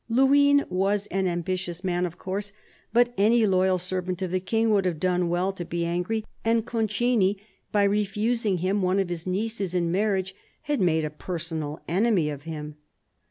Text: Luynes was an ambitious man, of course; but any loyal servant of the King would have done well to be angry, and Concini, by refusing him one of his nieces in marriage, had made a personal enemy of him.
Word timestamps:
Luynes 0.09 0.63
was 0.67 1.05
an 1.11 1.27
ambitious 1.27 1.83
man, 1.83 2.07
of 2.07 2.17
course; 2.17 2.51
but 2.91 3.13
any 3.19 3.45
loyal 3.45 3.77
servant 3.77 4.19
of 4.23 4.31
the 4.31 4.39
King 4.39 4.71
would 4.71 4.83
have 4.85 4.99
done 4.99 5.29
well 5.29 5.53
to 5.53 5.63
be 5.63 5.85
angry, 5.85 6.23
and 6.43 6.65
Concini, 6.65 7.37
by 7.71 7.83
refusing 7.83 8.57
him 8.57 8.81
one 8.81 8.97
of 8.97 9.09
his 9.09 9.27
nieces 9.27 9.75
in 9.75 9.91
marriage, 9.91 10.33
had 10.63 10.81
made 10.81 11.05
a 11.05 11.11
personal 11.11 11.79
enemy 11.87 12.31
of 12.31 12.41
him. 12.49 12.77